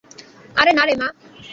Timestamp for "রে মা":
0.85-1.07